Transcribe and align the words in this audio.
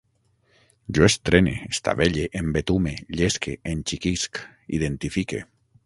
Jo 0.97 1.03
estrene, 1.09 1.53
estavelle, 1.75 2.25
embetume, 2.41 2.97
llesque, 3.21 3.57
enxiquisc, 3.75 4.45
identifique 4.81 5.49